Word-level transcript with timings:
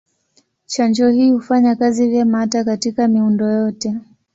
Chanjo 0.65 1.09
hii 1.09 1.31
hufanya 1.31 1.75
kazi 1.75 2.07
vyema 2.09 2.39
hata 2.39 2.63
katika 2.63 3.07
miundo 3.07 3.49
yote. 3.51 3.97